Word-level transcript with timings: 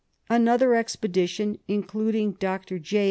Another 0.29 0.73
expedition, 0.73 1.59
including 1.67 2.31
Dr. 2.31 2.79
J. 2.79 2.99